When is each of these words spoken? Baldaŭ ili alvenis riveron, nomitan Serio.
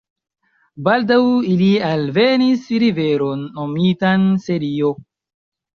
Baldaŭ 0.87 1.17
ili 1.55 1.69
alvenis 1.91 2.67
riveron, 2.85 3.47
nomitan 3.61 4.29
Serio. 4.49 4.97